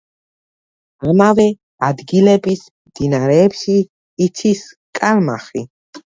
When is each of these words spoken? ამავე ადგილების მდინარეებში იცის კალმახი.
ამავე 1.11 1.45
ადგილების 1.87 2.65
მდინარეებში 2.73 3.77
იცის 4.29 4.65
კალმახი. 5.03 5.67